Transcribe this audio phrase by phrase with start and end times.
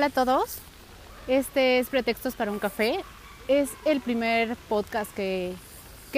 [0.00, 0.56] Hola a todos,
[1.28, 3.00] este es Pretextos para un café.
[3.48, 5.54] Es el primer podcast que,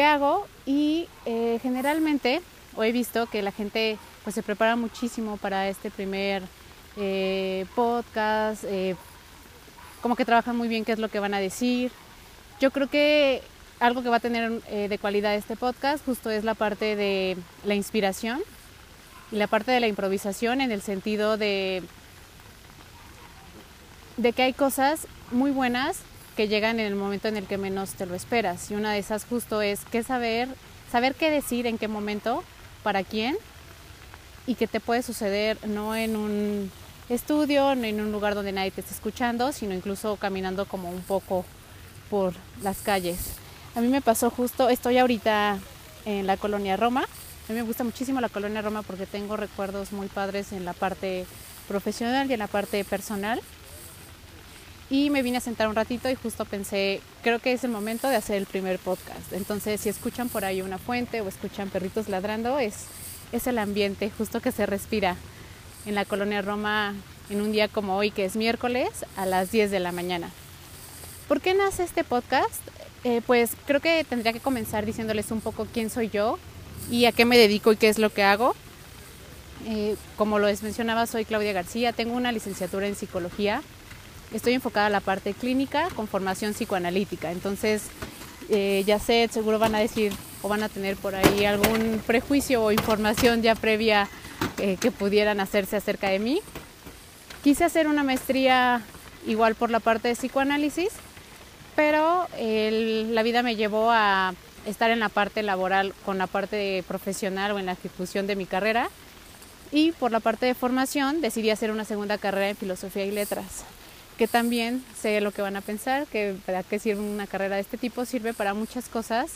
[0.01, 2.43] hago y eh, generalmente
[2.81, 6.45] he visto que la gente pues se prepara muchísimo para este primer
[6.97, 8.95] eh, podcast, eh,
[10.01, 11.91] como que trabajan muy bien qué es lo que van a decir,
[12.61, 13.43] yo creo que
[13.81, 17.37] algo que va a tener eh, de cualidad este podcast justo es la parte de
[17.65, 18.43] la inspiración
[19.33, 21.83] y la parte de la improvisación en el sentido de,
[24.17, 25.99] de que hay cosas muy buenas
[26.37, 28.71] que llegan en el momento en el que menos te lo esperas.
[28.71, 30.49] Y una de esas justo es qué saber,
[30.91, 32.43] saber qué decir en qué momento,
[32.83, 33.37] para quién
[34.47, 36.71] y que te puede suceder no en un
[37.09, 41.03] estudio, no en un lugar donde nadie te esté escuchando, sino incluso caminando como un
[41.03, 41.45] poco
[42.11, 43.35] por las calles.
[43.75, 45.59] A mí me pasó justo, estoy ahorita
[46.05, 47.03] en la colonia Roma.
[47.03, 50.73] A mí me gusta muchísimo la colonia Roma porque tengo recuerdos muy padres en la
[50.73, 51.27] parte
[51.69, 53.41] profesional y en la parte personal.
[54.93, 58.11] Y me vine a sentar un ratito y justo pensé, creo que es el momento
[58.11, 59.33] de hacer el primer podcast.
[59.33, 62.75] Entonces, si escuchan por ahí una fuente o escuchan perritos ladrando, es,
[63.33, 65.17] es el ambiente justo que se respira
[65.87, 66.95] en la colonia Roma
[67.31, 70.29] en un día como hoy, que es miércoles, a las 10 de la mañana.
[71.27, 72.61] ¿Por qué nace este podcast?
[73.05, 76.39] Eh, pues creo que tendría que comenzar diciéndoles un poco quién soy yo
[76.91, 78.55] y a qué me dedico y qué es lo que hago.
[79.67, 83.63] Eh, como lo mencionaba, soy Claudia García, tengo una licenciatura en psicología,
[84.35, 87.85] estoy enfocada a la parte clínica con formación psicoanalítica, entonces
[88.49, 90.13] eh, ya sé, seguro van a decir
[90.43, 94.09] o van a tener por ahí algún prejuicio o información ya previa
[94.81, 96.41] que pudieran hacerse acerca de mí.
[97.43, 98.83] Quise hacer una maestría
[99.27, 100.91] igual por la parte de psicoanálisis,
[101.75, 104.35] pero la vida me llevó a
[104.67, 108.47] estar en la parte laboral con la parte profesional o en la ejecución de mi
[108.47, 108.89] carrera.
[109.71, 113.65] Y por la parte de formación decidí hacer una segunda carrera en filosofía y letras
[114.23, 117.63] que también sé lo que van a pensar, que para qué sirve una carrera de
[117.63, 119.33] este tipo, sirve para muchas cosas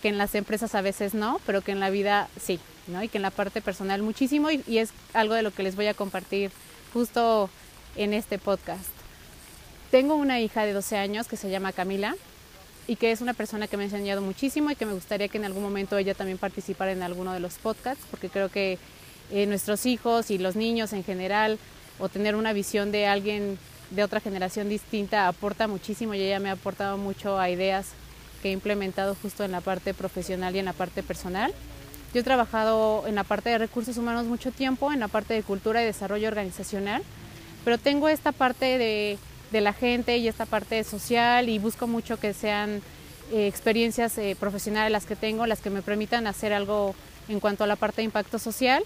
[0.00, 3.02] que en las empresas a veces no, pero que en la vida sí, ¿no?
[3.02, 5.74] Y que en la parte personal muchísimo y, y es algo de lo que les
[5.74, 6.52] voy a compartir
[6.94, 7.50] justo
[7.96, 8.86] en este podcast.
[9.90, 12.14] Tengo una hija de 12 años que se llama Camila
[12.86, 15.38] y que es una persona que me ha enseñado muchísimo y que me gustaría que
[15.38, 18.78] en algún momento ella también participara en alguno de los podcasts, porque creo que
[19.32, 21.58] eh, nuestros hijos y los niños en general,
[21.98, 23.58] o tener una visión de alguien
[23.90, 27.88] de otra generación distinta, aporta muchísimo y ella me ha aportado mucho a ideas
[28.42, 31.52] que he implementado justo en la parte profesional y en la parte personal.
[32.14, 35.42] Yo he trabajado en la parte de recursos humanos mucho tiempo, en la parte de
[35.42, 37.02] cultura y desarrollo organizacional,
[37.64, 39.18] pero tengo esta parte de
[39.50, 42.82] de la gente y esta parte social y busco mucho que sean
[43.32, 46.94] eh, experiencias eh, profesionales las que tengo, las que me permitan hacer algo
[47.28, 48.82] en cuanto a la parte de impacto social.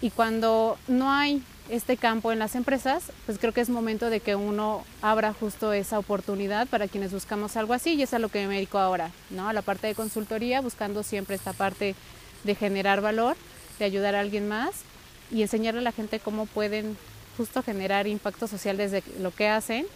[0.00, 4.20] Y cuando no hay este campo en las empresas, pues creo que es momento de
[4.20, 8.28] que uno abra justo esa oportunidad para quienes buscamos algo así y es a lo
[8.28, 9.48] que me dedico ahora, ¿no?
[9.48, 11.94] A la parte de consultoría, buscando siempre esta parte
[12.42, 13.36] de generar valor,
[13.78, 14.82] de ayudar a alguien más
[15.30, 16.96] y enseñarle a la gente cómo pueden
[17.36, 19.86] justo generar impacto social desde lo que hacen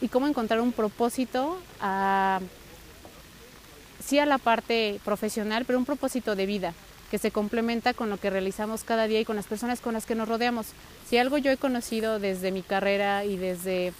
[0.00, 1.56] y cómo encontrar un propósito
[4.04, 6.74] sí a la parte profesional, pero un propósito de vida
[7.12, 10.06] que se complementa con lo que realizamos cada día y con las personas con las
[10.06, 10.68] que nos rodeamos.
[11.06, 13.92] Si algo yo he conocido desde mi carrera y desde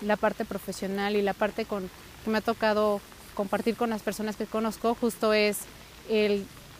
[0.00, 1.90] la parte profesional y la parte con,
[2.24, 3.00] que me ha tocado
[3.34, 5.62] compartir con las personas que conozco, justo es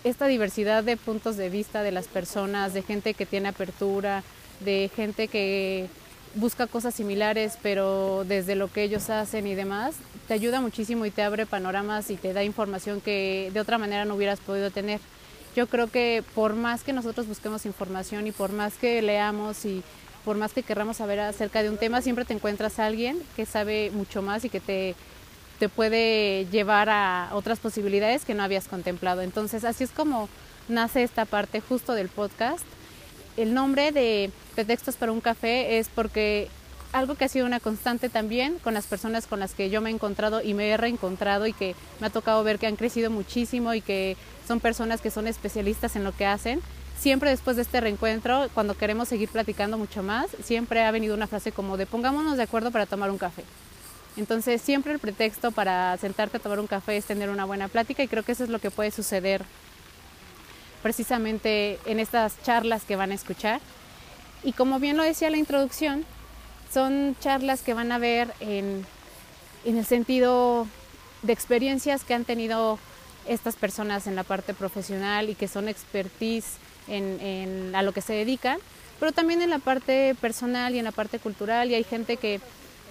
[0.04, 4.22] esta diversidad de puntos de vista de las personas, de gente que tiene apertura,
[4.60, 5.88] de gente que
[6.36, 9.96] busca cosas similares, pero desde lo que ellos hacen y demás,
[10.28, 14.04] te ayuda muchísimo y te abre panoramas y te da información que de otra manera
[14.04, 15.00] no hubieras podido tener.
[15.56, 19.82] Yo creo que por más que nosotros busquemos información y por más que leamos y
[20.24, 23.46] por más que querramos saber acerca de un tema, siempre te encuentras a alguien que
[23.46, 24.94] sabe mucho más y que te,
[25.58, 29.22] te puede llevar a otras posibilidades que no habías contemplado.
[29.22, 30.28] Entonces, así es como
[30.68, 32.64] nace esta parte justo del podcast
[33.36, 36.48] el nombre de Pretextos para un café es porque
[36.92, 39.90] algo que ha sido una constante también con las personas con las que yo me
[39.90, 43.10] he encontrado y me he reencontrado y que me ha tocado ver que han crecido
[43.10, 44.16] muchísimo y que
[44.46, 46.60] son personas que son especialistas en lo que hacen,
[46.98, 51.28] siempre después de este reencuentro, cuando queremos seguir platicando mucho más, siempre ha venido una
[51.28, 53.44] frase como de pongámonos de acuerdo para tomar un café.
[54.16, 58.02] Entonces siempre el pretexto para sentarte a tomar un café es tener una buena plática
[58.02, 59.44] y creo que eso es lo que puede suceder
[60.82, 63.60] precisamente en estas charlas que van a escuchar.
[64.42, 66.04] Y como bien lo decía la introducción,
[66.72, 68.86] son charlas que van a ver en,
[69.64, 70.66] en el sentido
[71.22, 72.78] de experiencias que han tenido
[73.26, 76.56] estas personas en la parte profesional y que son expertise
[76.88, 78.58] en, a lo que se dedican,
[78.98, 81.70] pero también en la parte personal y en la parte cultural.
[81.70, 82.40] Y hay gente que,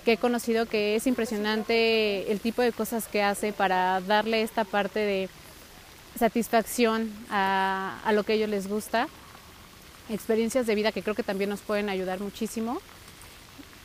[0.06, 4.64] que he conocido que es impresionante el tipo de cosas que hace para darle esta
[4.64, 5.30] parte de
[6.18, 9.08] satisfacción a, a lo que a ellos les gusta,
[10.10, 12.82] experiencias de vida que creo que también nos pueden ayudar muchísimo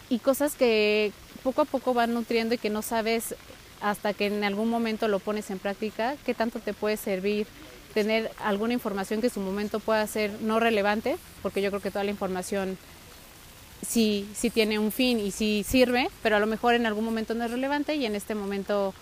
[0.08, 1.12] y cosas que
[1.42, 3.34] poco a poco van nutriendo y que no sabes
[3.80, 7.46] hasta que en algún momento lo pones en práctica, qué tanto te puede servir
[7.92, 11.90] tener alguna información que en su momento pueda ser no relevante, porque yo creo que
[11.90, 12.76] toda la información
[13.86, 17.34] sí, sí tiene un fin y sí sirve, pero a lo mejor en algún momento
[17.34, 18.94] no es relevante y en este momento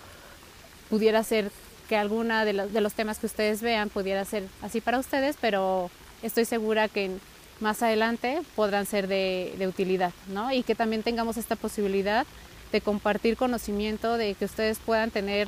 [0.89, 1.51] pudiera ser
[1.89, 5.37] que alguna de, los, de los temas que ustedes vean pudiera ser así para ustedes,
[5.41, 5.89] pero
[6.21, 7.11] estoy segura que
[7.63, 10.51] más adelante podrán ser de, de utilidad, ¿no?
[10.51, 12.27] Y que también tengamos esta posibilidad
[12.71, 15.47] de compartir conocimiento, de que ustedes puedan tener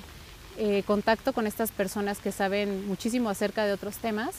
[0.57, 4.35] eh, contacto con estas personas que saben muchísimo acerca de otros temas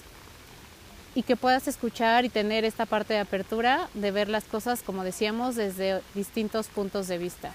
[1.14, 5.05] y que puedas escuchar y tener esta parte de apertura de ver las cosas, como
[5.05, 7.52] decíamos, desde distintos puntos de vista.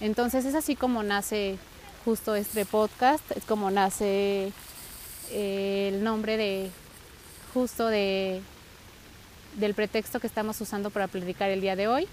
[0.00, 1.56] Entonces es así como nace
[2.04, 4.52] justo este podcast, es como nace
[5.30, 6.70] eh, el nombre de
[7.52, 8.42] justo de
[9.54, 12.08] del pretexto que estamos usando para platicar el día de hoy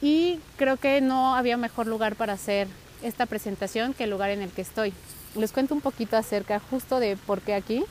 [0.00, 2.68] y creo que no había mejor lugar para hacer
[3.02, 4.92] esta presentación que el lugar en el que estoy.
[5.34, 7.84] Les cuento un poquito acerca justo de por qué aquí.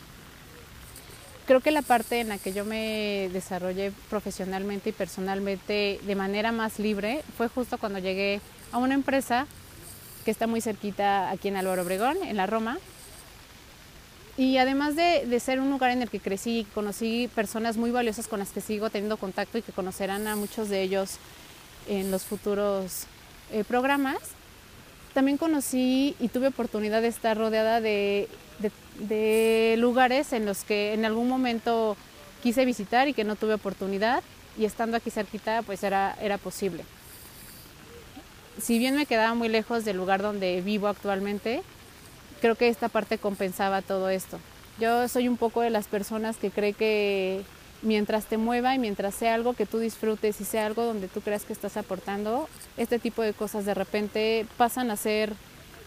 [1.45, 6.51] Creo que la parte en la que yo me desarrollé profesionalmente y personalmente de manera
[6.51, 8.41] más libre fue justo cuando llegué
[8.71, 9.47] a una empresa
[10.25, 12.79] que está muy cerquita aquí en Álvaro Obregón, en la Roma.
[14.38, 18.28] Y además de, de, ser un lugar en el que crecí, conocí personas muy valiosas
[18.28, 21.18] con las que sigo teniendo contacto y que conocerán a muchos de ellos
[21.88, 23.07] en los futuros
[23.51, 24.18] eh, programas.
[25.13, 28.28] También conocí y tuve oportunidad de estar rodeada de,
[29.00, 31.98] de, lugares en los que en algún momento
[32.44, 34.22] quise visitar y que no tuve oportunidad
[34.57, 36.84] y estando aquí cerquita pues era, era posible.
[38.62, 41.63] Si bien me quedaba muy lejos del lugar donde vivo actualmente,
[42.42, 44.39] creo que esta parte compensaba todo esto.
[44.80, 47.44] Yo soy un poco de las personas que cree que
[47.81, 51.22] mientras te mueva y mientras sea algo que tú disfrutes y sea algo donde tú
[51.22, 52.48] creas que estás aportando,
[52.78, 55.34] este tipo de cosas de repente pasan a ser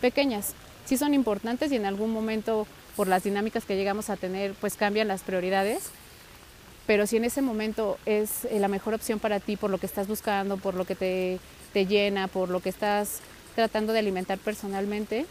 [0.00, 0.55] pequeñas.
[0.85, 2.67] Sí son importantes y en algún momento
[2.97, 5.91] por las dinámicas que llegamos a tener pues cambian las prioridades,
[6.87, 9.87] pero si en ese momento es eh, la mejor opción para ti por lo que
[9.87, 11.38] estás buscando, por lo que te,
[11.73, 13.20] te llena, por lo que estás
[13.55, 15.26] tratando de alimentar personalmente,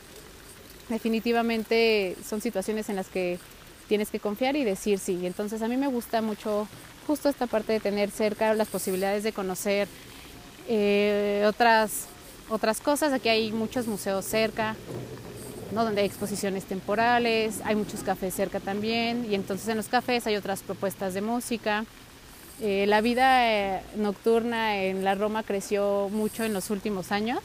[0.90, 3.40] definitivamente son situaciones en las que
[3.88, 5.26] tienes que confiar y decir sí.
[5.26, 6.68] Entonces a mí me gusta mucho
[7.08, 9.88] justo esta parte de tener cerca las posibilidades de conocer
[10.68, 12.06] eh, otras,
[12.50, 13.14] otras cosas.
[13.14, 14.76] Aquí hay muchos museos cerca,
[15.72, 15.84] ¿no?
[15.84, 20.36] donde hay exposiciones temporales, hay muchos cafés cerca también y entonces en los cafés hay
[20.36, 21.86] otras propuestas de música.
[22.62, 27.40] Eh, la vida eh, nocturna en la Roma creció mucho en los últimos años.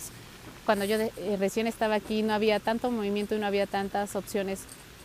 [0.64, 0.96] Cuando yo
[1.38, 4.60] recién estaba aquí no había tanto movimiento y no había tantas opciones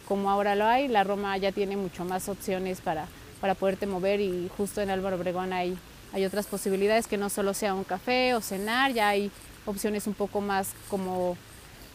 [0.07, 0.87] como ahora lo hay.
[0.87, 3.07] La Roma ya tiene mucho más opciones para,
[3.41, 5.77] para poderte mover y justo en Álvaro Obregón hay,
[6.13, 9.31] hay otras posibilidades que no solo sea un café o cenar, ya hay
[9.65, 11.37] opciones un poco más como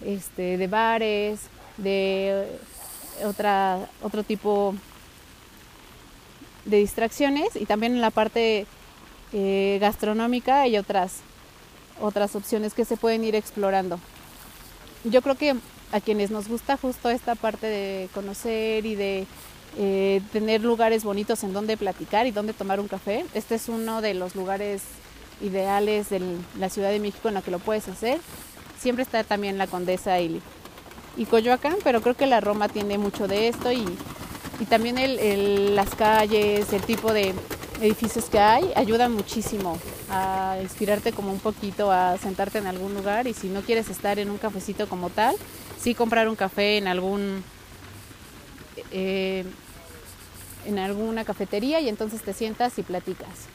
[0.04, 1.40] este, de bares,
[1.76, 2.46] de
[3.24, 4.74] otra, otro tipo
[6.64, 8.66] de distracciones y también en la parte
[9.32, 11.20] eh, gastronómica hay otras,
[12.00, 13.98] otras opciones que se pueden ir explorando.
[15.04, 15.54] Yo creo que
[15.92, 19.26] a quienes nos gusta justo esta parte de conocer y de
[19.76, 23.24] eh, tener lugares bonitos en donde platicar y donde tomar un café.
[23.34, 24.82] Este es uno de los lugares
[25.40, 26.20] ideales de
[26.58, 28.18] la Ciudad de México en la que lo puedes hacer.
[28.78, 30.40] Siempre está también la Condesa y,
[31.16, 33.84] y Coyoacán, pero creo que la Roma tiene mucho de esto y,
[34.60, 37.34] y también el, las calles, el tipo de
[37.80, 39.78] edificios que hay, ayudan muchísimo
[40.10, 44.18] a inspirarte como un poquito a sentarte en algún lugar y si no quieres estar
[44.18, 45.36] en un cafecito como tal,
[45.80, 47.42] sí comprar un café en algún
[48.90, 49.44] eh,
[50.66, 53.48] en alguna cafetería y entonces te sientas y platicas.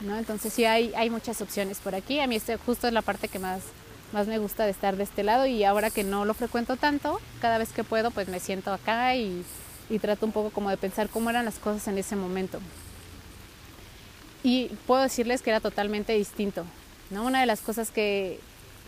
[0.00, 0.16] ¿no?
[0.16, 2.20] Entonces sí hay, hay muchas opciones por aquí.
[2.20, 3.60] A mí este justo es la parte que más,
[4.12, 7.20] más me gusta de estar de este lado y ahora que no lo frecuento tanto,
[7.40, 9.44] cada vez que puedo pues me siento acá y,
[9.90, 12.60] y trato un poco como de pensar cómo eran las cosas en ese momento.
[14.46, 16.64] Y puedo decirles que era totalmente distinto.
[17.10, 17.24] ¿no?
[17.24, 18.38] Una de las cosas que,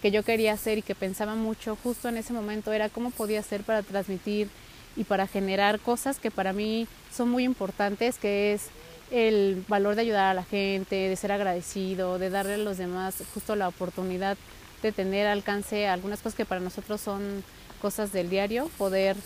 [0.00, 3.40] que yo quería hacer y que pensaba mucho justo en ese momento era cómo podía
[3.40, 4.48] hacer para transmitir
[4.94, 8.68] y para generar cosas que para mí son muy importantes, que es
[9.10, 13.16] el valor de ayudar a la gente, de ser agradecido, de darle a los demás
[13.34, 14.38] justo la oportunidad
[14.80, 17.42] de tener alcance a algunas cosas que para nosotros son
[17.82, 19.16] cosas del diario, poder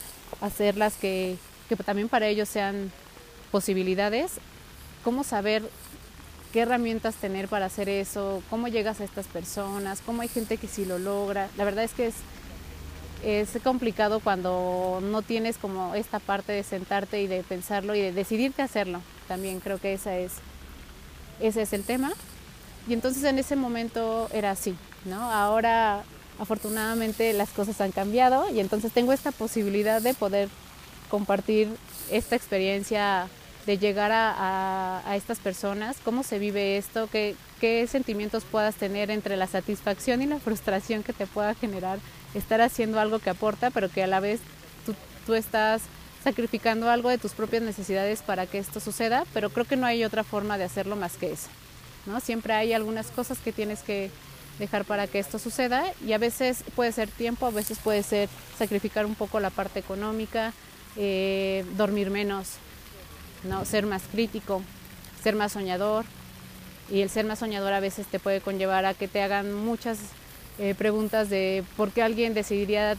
[0.41, 1.37] hacerlas que,
[1.69, 2.91] que también para ellos sean
[3.51, 4.33] posibilidades,
[5.05, 5.62] cómo saber
[6.52, 10.68] qué herramientas tener para hacer eso, cómo llegas a estas personas, cómo hay gente que
[10.68, 11.49] sí lo logra.
[11.56, 12.14] La verdad es que es,
[13.25, 18.12] es complicado cuando no tienes como esta parte de sentarte y de pensarlo y de
[18.12, 19.00] decidirte hacerlo.
[19.28, 20.32] También creo que esa es,
[21.40, 22.12] ese es el tema.
[22.87, 25.30] Y entonces en ese momento era así, ¿no?
[25.30, 26.02] Ahora
[26.38, 30.49] afortunadamente las cosas han cambiado y entonces tengo esta posibilidad de poder
[31.09, 31.68] compartir
[32.11, 33.28] esta experiencia
[33.66, 39.37] de llegar a, estas personas, cómo se vive esto, qué, qué sentimientos puedas tener entre
[39.37, 41.99] la satisfacción y la frustración que te pueda generar
[42.35, 44.40] estar haciendo algo que aporta, pero que a la vez
[45.26, 45.83] tú, estás
[46.25, 50.04] sacrificando algo de tus propias necesidades para que esto suceda, pero creo que no hay
[50.04, 51.49] otra forma de hacerlo más que eso.
[52.07, 52.21] ¿no?
[52.21, 54.11] Siempre hay algunas cosas que tienes que
[54.59, 58.28] dejar para que esto suceda y a veces puede ser tiempo, a veces puede ser
[58.59, 60.52] sacrificar un poco la parte económica,
[60.97, 62.57] eh, dormir menos,
[63.44, 63.64] ¿no?
[63.64, 64.62] ser más crítico,
[65.22, 66.04] ser más soñador.
[66.90, 69.99] Y el ser más soñador a veces te puede conllevar a que te hagan muchas
[70.58, 72.96] eh, preguntas de por qué alguien decidiría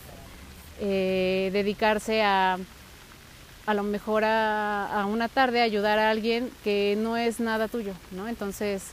[0.80, 2.58] eh, dedicarse a
[3.66, 8.28] a lo mejor a, una tarde ayudar a alguien que no es nada tuyo, ¿no?
[8.28, 8.84] Entonces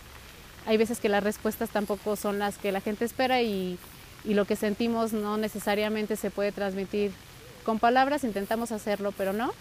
[0.67, 3.79] hay veces que las respuestas tampoco son las que la gente espera y
[4.25, 7.11] lo que sentimos no necesariamente se puede transmitir
[7.65, 9.53] con palabras, intentamos hacerlo, pero no.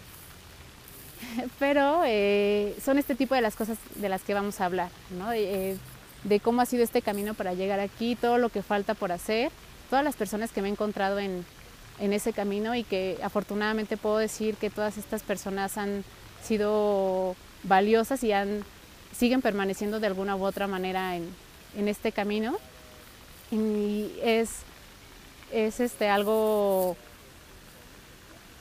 [1.58, 5.32] pero eh, son este tipo de las cosas de las que vamos a hablar, ¿no?
[5.32, 5.76] Eh,
[6.24, 9.50] de cómo ha sido este camino para llegar aquí, todo lo que falta por hacer,
[9.88, 11.44] todas las personas que me he encontrado en,
[11.98, 16.04] en ese camino y que afortunadamente puedo decir que todas estas personas han
[16.42, 18.64] sido valiosas y han,
[19.16, 21.28] siguen permaneciendo de alguna u otra manera en,
[21.76, 22.56] en este camino.
[23.50, 24.60] Y es,
[25.52, 26.96] es este, algo,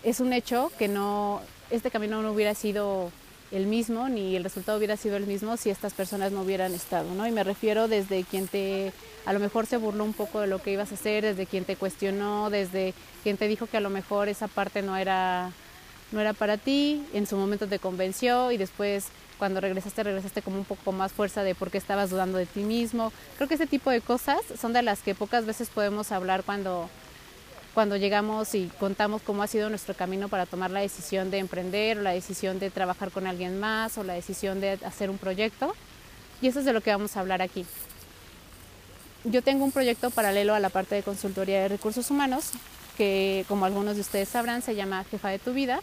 [0.04, 3.12] es un hecho que no, este camino no hubiera sido
[3.52, 7.14] el mismo ni el resultado hubiera sido el mismo si estas personas no hubieran estado,
[7.16, 7.26] ¿no?
[7.28, 8.94] Y me refiero desde quien te
[9.26, 11.66] a lo mejor se burló un poco de lo que ibas a hacer, desde quien
[11.66, 15.52] te cuestionó, desde quien te dijo que a lo mejor esa parte no era
[16.12, 19.08] no era para ti, en su momento te convenció y después
[19.38, 22.62] cuando regresaste regresaste como un poco más fuerza de por qué estabas dudando de ti
[22.62, 23.12] mismo.
[23.38, 26.90] Creo que ese tipo de cosas son de las que pocas veces podemos hablar cuando
[27.74, 32.00] cuando llegamos y contamos cómo ha sido nuestro camino para tomar la decisión de emprender
[32.00, 35.76] o la decisión de trabajar con alguien más o la decisión de hacer un proyecto.
[36.42, 37.66] Y eso es de lo que vamos a hablar aquí.
[39.24, 42.52] Yo tengo un proyecto paralelo a la parte de consultoría de recursos humanos,
[42.98, 45.82] que como algunos de ustedes sabrán se llama Jefa de tu Vida,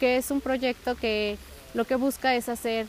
[0.00, 1.38] que es un proyecto que
[1.74, 2.86] lo que busca es hacer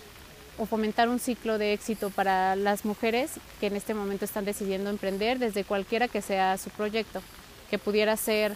[0.57, 4.89] o fomentar un ciclo de éxito para las mujeres que en este momento están decidiendo
[4.89, 7.21] emprender desde cualquiera que sea su proyecto
[7.69, 8.55] que pudiera ser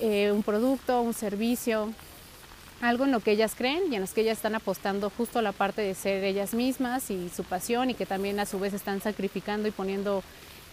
[0.00, 1.92] eh, un producto, un servicio,
[2.80, 5.42] algo en lo que ellas creen y en lo que ellas están apostando justo a
[5.42, 8.74] la parte de ser ellas mismas y su pasión y que también a su vez
[8.74, 10.22] están sacrificando y poniendo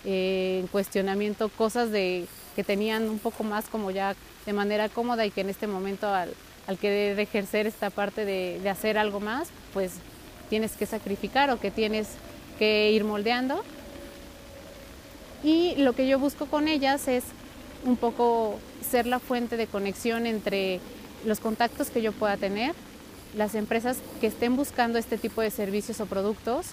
[0.03, 2.25] eh, en cuestionamiento cosas de,
[2.55, 6.07] que tenían un poco más como ya de manera cómoda y que en este momento
[6.13, 6.33] al,
[6.67, 9.93] al querer ejercer esta parte de, de hacer algo más, pues
[10.49, 12.09] tienes que sacrificar o que tienes
[12.57, 13.63] que ir moldeando.
[15.43, 17.23] Y lo que yo busco con ellas es
[17.85, 20.79] un poco ser la fuente de conexión entre
[21.25, 22.73] los contactos que yo pueda tener,
[23.35, 26.67] las empresas que estén buscando este tipo de servicios o productos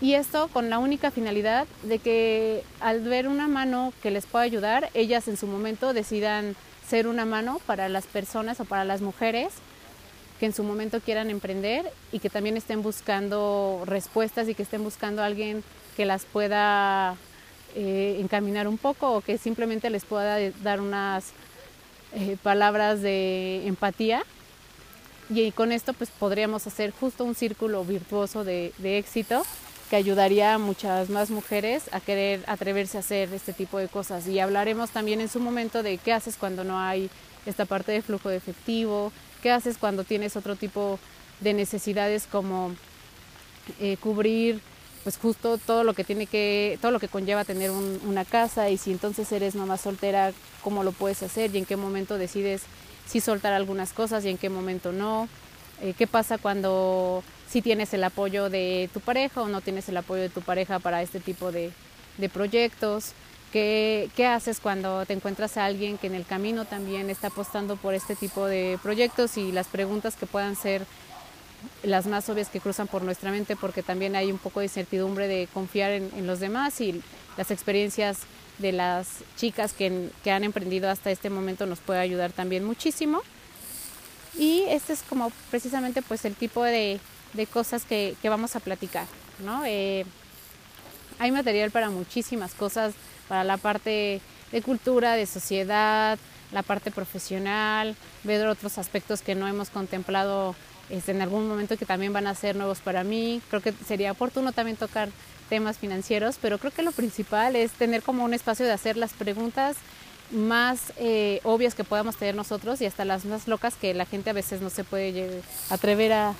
[0.00, 4.44] y esto con la única finalidad de que al ver una mano que les pueda
[4.44, 6.56] ayudar, ellas en su momento decidan
[6.88, 9.52] ser una mano para las personas o para las mujeres
[10.40, 14.82] que en su momento quieran emprender y que también estén buscando respuestas y que estén
[14.82, 15.62] buscando alguien
[15.96, 17.16] que las pueda
[17.74, 21.32] eh, encaminar un poco o que simplemente les pueda dar unas
[22.14, 24.22] eh, palabras de empatía.
[25.30, 29.42] Y con esto pues podríamos hacer justo un círculo virtuoso de, éxito
[29.88, 34.26] que ayudaría a muchas más mujeres a querer atreverse a hacer este tipo de cosas.
[34.26, 37.08] Y hablaremos también en su momento de qué haces cuando no hay
[37.46, 39.12] esta parte de flujo de efectivo,
[39.42, 40.98] qué haces cuando tienes otro tipo
[41.40, 42.74] de necesidades como
[43.80, 44.60] eh, cubrir
[45.02, 48.78] pues justo todo lo que tiene que, todo lo que conlleva tener una casa y
[48.78, 50.32] si entonces eres mamá soltera,
[50.62, 52.62] cómo lo puedes hacer y en qué momento decides
[53.06, 55.28] sí soltar algunas cosas y en qué momento no,
[55.80, 59.96] eh, qué pasa cuando si tienes el apoyo de tu pareja o no tienes el
[59.96, 61.72] apoyo de tu pareja para este tipo de,
[62.18, 63.12] de proyectos,
[63.52, 67.76] ¿Qué, ¿Qué, haces cuando te encuentras a alguien que en el camino también está apostando
[67.76, 70.86] por este tipo de proyectos y las preguntas que puedan ser
[71.82, 75.28] las más obvias que cruzan por nuestra mente porque también hay un poco de incertidumbre
[75.28, 77.02] de confiar en, en los demás y
[77.36, 78.20] las experiencias
[78.58, 83.22] de las chicas que, que, han emprendido hasta este momento nos puede ayudar también muchísimo.
[84.38, 87.00] Y este es como precisamente pues el tipo de,
[87.34, 89.06] de cosas que, que, vamos a platicar.
[89.44, 89.64] ¿no?
[89.66, 90.04] Eh,
[91.18, 92.94] hay material para muchísimas cosas,
[93.28, 96.18] para la parte de cultura, de sociedad,
[96.52, 100.54] la parte profesional, ver otros aspectos que no hemos contemplado
[100.90, 103.40] este, en algún momento que también van a ser nuevos para mí.
[103.48, 105.08] Creo que sería oportuno también tocar
[105.48, 109.12] temas financieros, pero creo que lo principal es tener como un espacio de hacer las
[109.12, 109.76] preguntas
[110.30, 114.30] más eh, obvias que podamos tener nosotros y hasta las más locas que la gente
[114.30, 116.34] a veces no se puede atrever a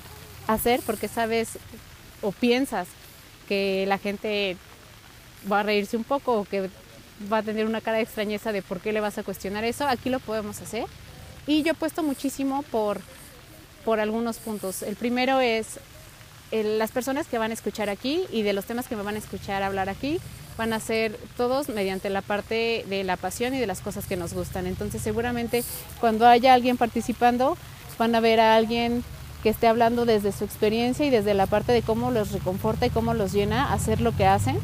[0.46, 1.58] hacer porque sabes
[2.22, 2.88] o piensas
[3.48, 4.56] que la gente
[5.50, 6.70] va a reírse un poco o que
[7.30, 9.86] va a tener una cara de extrañeza de por qué le vas a cuestionar eso,
[9.86, 10.86] aquí lo podemos hacer.
[11.46, 13.00] Y yo he puesto muchísimo por,
[13.84, 14.82] por algunos puntos.
[14.82, 15.80] El primero es
[16.50, 19.16] el, las personas que van a escuchar aquí y de los temas que me van
[19.16, 20.20] a escuchar hablar aquí
[20.58, 24.16] van a ser todos mediante la parte de la pasión y de las cosas que
[24.16, 24.66] nos gustan.
[24.66, 25.64] Entonces seguramente
[26.00, 27.56] cuando haya alguien participando
[27.98, 29.02] van a ver a alguien
[29.42, 32.90] que esté hablando desde su experiencia y desde la parte de cómo los reconforta y
[32.90, 34.58] cómo los llena hacer lo que hacen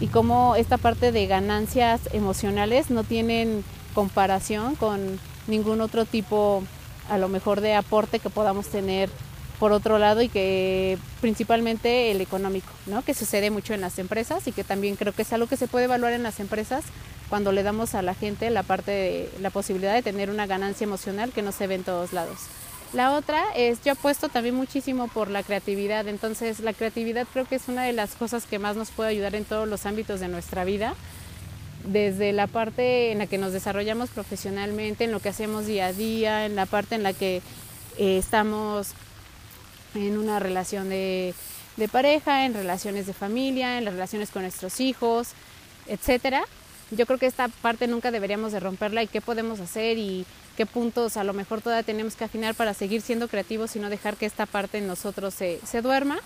[0.00, 6.62] y cómo esta parte de ganancias emocionales no tienen comparación con ningún otro tipo
[7.08, 9.10] a lo mejor de aporte que podamos tener
[9.58, 13.02] por otro lado y que principalmente el económico, ¿no?
[13.02, 15.68] que sucede mucho en las empresas y que también creo que es algo que se
[15.68, 16.84] puede evaluar en las empresas
[17.28, 20.84] cuando le damos a la gente la parte de la posibilidad de tener una ganancia
[20.84, 22.38] emocional que no se ve en todos lados.
[22.94, 27.56] La otra es, yo apuesto también muchísimo por la creatividad, entonces la creatividad creo que
[27.56, 30.28] es una de las cosas que más nos puede ayudar en todos los ámbitos de
[30.28, 30.94] nuestra vida,
[31.84, 35.92] desde la parte en la que nos desarrollamos profesionalmente, en lo que hacemos día a
[35.92, 37.42] día, en la parte en la que
[37.98, 38.92] eh, estamos
[39.96, 41.34] en una relación de,
[41.76, 45.30] de pareja, en relaciones de familia, en las relaciones con nuestros hijos,
[45.88, 46.44] etcétera.
[46.92, 50.24] Yo creo que esta parte nunca deberíamos de romperla y qué podemos hacer y
[50.56, 53.90] qué puntos a lo mejor todavía tenemos que afinar para seguir siendo creativos y no
[53.90, 56.18] dejar que esta parte en nosotros se, se duerma.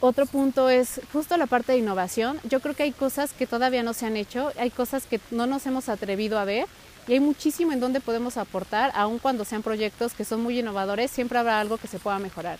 [0.00, 2.38] Otro punto es justo la parte de innovación.
[2.44, 5.46] Yo creo que hay cosas que todavía no se han hecho, hay cosas que no
[5.46, 6.66] nos hemos atrevido a ver
[7.08, 11.10] y hay muchísimo en donde podemos aportar, aun cuando sean proyectos que son muy innovadores,
[11.10, 12.58] siempre habrá algo que se pueda mejorar.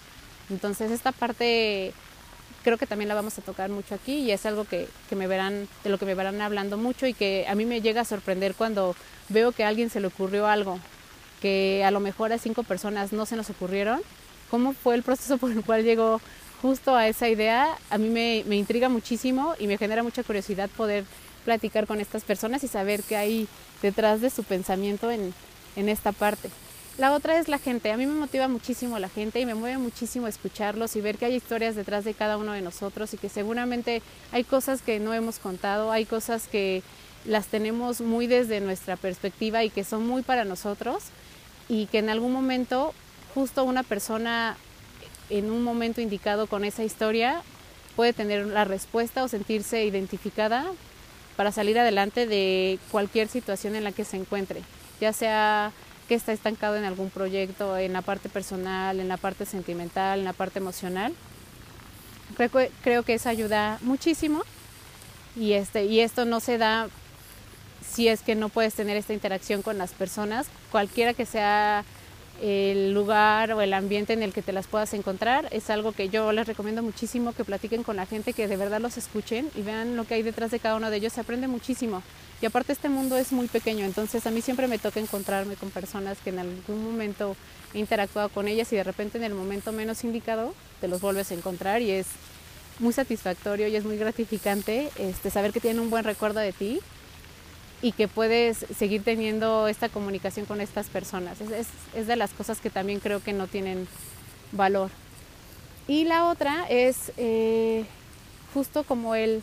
[0.50, 1.92] Entonces esta parte
[2.66, 5.28] creo que también la vamos a tocar mucho aquí y es algo que, que, me
[5.28, 8.04] verán, de lo que me verán hablando mucho y que a mí me llega a
[8.04, 8.96] sorprender cuando
[9.28, 10.80] veo que a alguien se le ocurrió algo
[11.40, 14.00] que a lo mejor a cinco personas no se nos ocurrieron.
[14.50, 16.20] ¿Cómo fue el proceso por el cual llegó
[16.60, 17.78] justo a esa idea?
[17.88, 21.04] A mí me, me intriga muchísimo y me genera mucha curiosidad poder
[21.44, 23.48] platicar con estas personas y saber qué hay
[23.80, 25.32] detrás de su pensamiento en,
[25.76, 26.50] en esta parte.
[26.98, 27.92] La otra es la gente.
[27.92, 31.26] A mí me motiva muchísimo la gente y me mueve muchísimo escucharlos y ver que
[31.26, 34.00] hay historias detrás de cada uno de nosotros y que seguramente
[34.32, 36.82] hay cosas que no hemos contado, hay cosas que
[37.26, 41.04] las tenemos muy desde nuestra perspectiva y que son muy para nosotros
[41.68, 42.94] y que en algún momento
[43.34, 44.56] justo una persona
[45.28, 47.42] en un momento indicado con esa historia
[47.94, 50.64] puede tener la respuesta o sentirse identificada
[51.36, 54.62] para salir adelante de cualquier situación en la que se encuentre,
[54.98, 55.72] ya sea
[56.08, 60.24] que está estancado en algún proyecto, en la parte personal, en la parte sentimental, en
[60.24, 61.14] la parte emocional.
[62.36, 62.50] Creo,
[62.82, 64.42] creo que eso ayuda muchísimo
[65.36, 66.88] y, este, y esto no se da
[67.88, 71.84] si es que no puedes tener esta interacción con las personas, cualquiera que sea
[72.42, 75.48] el lugar o el ambiente en el que te las puedas encontrar.
[75.50, 78.80] Es algo que yo les recomiendo muchísimo que platiquen con la gente, que de verdad
[78.80, 81.12] los escuchen y vean lo que hay detrás de cada uno de ellos.
[81.12, 82.02] Se aprende muchísimo.
[82.42, 85.70] Y aparte este mundo es muy pequeño, entonces a mí siempre me toca encontrarme con
[85.70, 87.34] personas que en algún momento
[87.72, 91.30] he interactuado con ellas y de repente en el momento menos indicado te los vuelves
[91.30, 92.06] a encontrar y es
[92.78, 96.80] muy satisfactorio y es muy gratificante este, saber que tienen un buen recuerdo de ti
[97.82, 101.40] y que puedes seguir teniendo esta comunicación con estas personas.
[101.40, 103.86] Es, es, es de las cosas que también creo que no tienen
[104.52, 104.90] valor.
[105.88, 107.84] Y la otra es eh,
[108.54, 109.42] justo como el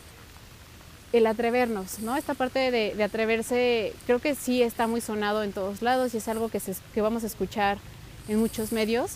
[1.14, 2.16] el atrevernos, ¿no?
[2.16, 6.16] Esta parte de, de, atreverse creo que sí está muy sonado en todos lados y
[6.16, 7.78] es algo que, se, que vamos a escuchar
[8.28, 9.12] en muchos medios,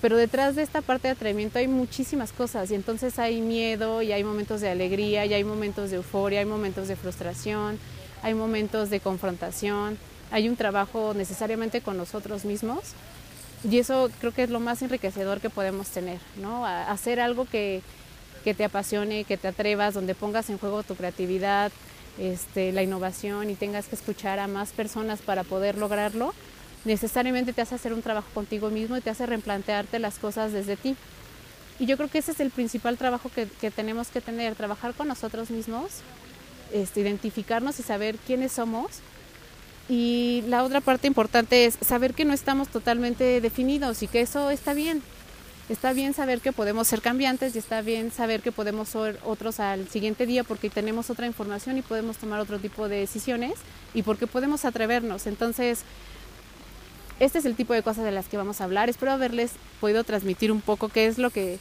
[0.00, 4.12] pero detrás de esta parte de atrevimiento hay muchísimas cosas y entonces hay miedo y
[4.12, 7.80] hay momentos de alegría y hay momentos de euforia, hay momentos de frustración,
[8.22, 9.98] hay momentos de confrontación,
[10.30, 12.80] hay un trabajo necesariamente con nosotros mismos
[13.68, 16.66] y eso creo que es lo más enriquecedor que podemos tener, ¿no?
[16.66, 17.82] hacer algo que,
[18.44, 21.72] que te apasione, que te atrevas, donde pongas en juego tu creatividad,
[22.18, 26.32] este, la innovación y tengas que escuchar a más personas para poder lograrlo,
[26.84, 30.76] necesariamente te hace hacer un trabajo contigo mismo y te hace replantearte las cosas desde
[30.76, 30.96] ti.
[31.78, 35.08] Y yo creo que ese es el principal trabajo que, tenemos que tener, trabajar con
[35.08, 36.00] nosotros mismos,
[36.72, 39.00] este, identificarnos y saber quiénes somos.
[39.88, 44.50] Y la otra parte importante es saber que no estamos totalmente definidos y que eso
[44.50, 45.02] está bien.
[45.68, 49.58] Está bien saber que podemos ser cambiantes y está bien saber que podemos ser otros
[49.58, 53.54] al siguiente día porque tenemos otra información y podemos tomar otro tipo de decisiones
[53.92, 55.26] y porque podemos atrevernos.
[55.26, 55.80] Entonces,
[57.18, 58.88] este es el tipo de cosas de las que vamos a hablar.
[58.88, 61.58] Espero haberles podido transmitir un poco qué es lo que,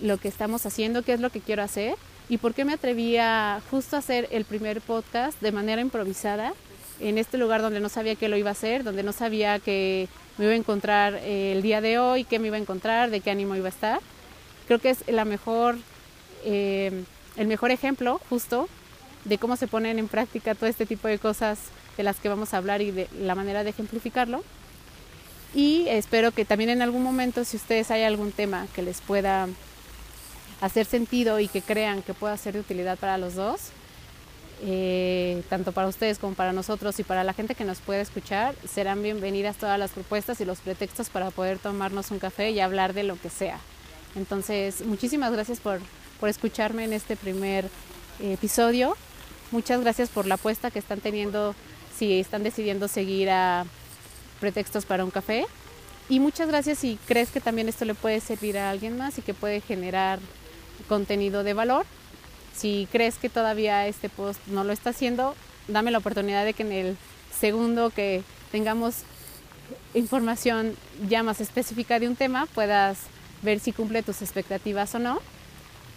[0.00, 1.96] lo que estamos haciendo, qué es lo que quiero hacer
[2.28, 6.54] y por qué me atreví a justo hacer el primer podcast de manera improvisada
[7.00, 10.08] en este lugar donde no sabía que lo iba a hacer, donde no sabía que
[10.38, 13.20] me iba a encontrar eh, el día de hoy, qué me iba a encontrar, de
[13.20, 14.00] qué ánimo iba a estar.
[14.66, 15.76] Creo que es la mejor,
[16.44, 17.04] eh,
[17.36, 18.68] el mejor ejemplo justo
[19.24, 21.58] de cómo se ponen en práctica todo este tipo de cosas
[21.96, 24.42] de las que vamos a hablar y de la manera de ejemplificarlo
[25.54, 29.48] y espero que también en algún momento si ustedes hay algún tema que les pueda
[30.62, 33.60] hacer sentido y que crean que pueda ser de utilidad para los dos,
[34.62, 38.54] eh, tanto para ustedes como para nosotros y para la gente que nos puede escuchar,
[38.66, 42.94] serán bienvenidas todas las propuestas y los pretextos para poder tomarnos un café y hablar
[42.94, 43.58] de lo que sea.
[44.14, 45.80] Entonces, muchísimas gracias por,
[46.20, 47.68] por escucharme en este primer
[48.20, 48.96] episodio.
[49.50, 51.56] Muchas gracias por la apuesta que están teniendo
[51.98, 53.66] si están decidiendo seguir a
[54.38, 55.44] pretextos para un café.
[56.08, 59.22] Y muchas gracias si crees que también esto le puede servir a alguien más y
[59.22, 60.20] que puede generar
[60.88, 61.86] contenido de valor.
[62.54, 65.34] Si crees que todavía este post no lo está haciendo,
[65.68, 66.96] dame la oportunidad de que en el
[67.34, 69.02] segundo que tengamos
[69.94, 70.76] información
[71.08, 72.98] ya más específica de un tema puedas
[73.42, 75.20] ver si cumple tus expectativas o no.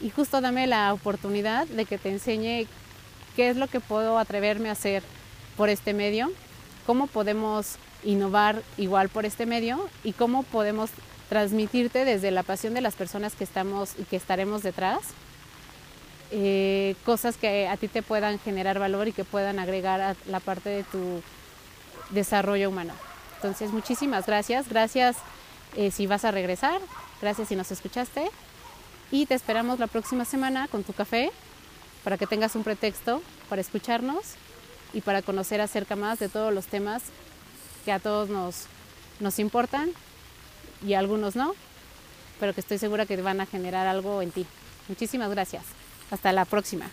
[0.02, 2.68] Y justo dame la oportunidad de que te enseñe
[3.36, 5.04] qué es lo que puedo atreverme a hacer
[5.56, 6.32] por este medio,
[6.86, 10.90] cómo podemos innovar igual por este medio y cómo podemos
[11.30, 15.00] transmitirte desde la pasión de las personas que estamos y que estaremos detrás,
[16.32, 20.40] eh, cosas que a ti te puedan generar valor y que puedan agregar a la
[20.40, 21.22] parte de tu
[22.10, 22.94] desarrollo humano.
[23.36, 24.70] Entonces, muchísimas gracias.
[24.70, 25.18] Gracias
[25.76, 26.80] eh, si vas a regresar.
[27.22, 28.30] Gracias si nos escuchaste.
[29.12, 31.32] Y te esperamos la próxima semana con tu café
[32.04, 34.24] para que tengas un pretexto para escucharnos
[34.94, 37.04] y para conocer acerca más de todos los temas
[37.84, 38.66] que a todos nos,
[39.20, 39.92] nos importan
[40.86, 41.56] y algunos no,
[42.40, 44.46] pero que estoy segura que van a generar algo en ti.
[44.88, 45.64] Muchísimas gracias.
[46.12, 46.90] Hasta la próxima.